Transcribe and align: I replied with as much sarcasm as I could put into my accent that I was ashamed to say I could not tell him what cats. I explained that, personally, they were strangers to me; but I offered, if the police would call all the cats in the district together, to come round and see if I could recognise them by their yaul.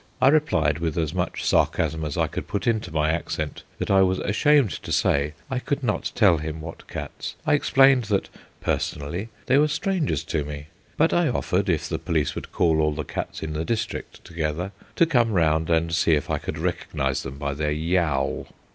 I 0.19 0.29
replied 0.29 0.79
with 0.79 0.97
as 0.97 1.13
much 1.13 1.45
sarcasm 1.45 2.03
as 2.03 2.17
I 2.17 2.25
could 2.25 2.47
put 2.47 2.65
into 2.65 2.91
my 2.91 3.11
accent 3.11 3.61
that 3.77 3.91
I 3.91 4.01
was 4.01 4.17
ashamed 4.17 4.71
to 4.81 4.91
say 4.91 5.35
I 5.47 5.59
could 5.59 5.83
not 5.83 6.11
tell 6.15 6.39
him 6.39 6.59
what 6.59 6.87
cats. 6.87 7.35
I 7.45 7.53
explained 7.53 8.05
that, 8.05 8.27
personally, 8.61 9.29
they 9.45 9.59
were 9.59 9.67
strangers 9.67 10.23
to 10.23 10.43
me; 10.43 10.69
but 10.97 11.13
I 11.13 11.27
offered, 11.27 11.69
if 11.69 11.87
the 11.87 11.99
police 11.99 12.33
would 12.33 12.51
call 12.51 12.81
all 12.81 12.93
the 12.95 13.03
cats 13.03 13.43
in 13.43 13.53
the 13.53 13.63
district 13.63 14.25
together, 14.25 14.71
to 14.95 15.05
come 15.05 15.33
round 15.33 15.69
and 15.69 15.93
see 15.93 16.13
if 16.15 16.31
I 16.31 16.39
could 16.39 16.57
recognise 16.57 17.21
them 17.21 17.37
by 17.37 17.53
their 17.53 17.71
yaul. 17.71 18.47